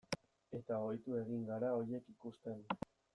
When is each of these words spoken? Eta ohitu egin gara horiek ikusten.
Eta 0.59 0.79
ohitu 0.85 1.19
egin 1.19 1.45
gara 1.51 1.69
horiek 1.81 2.09
ikusten. 2.17 2.65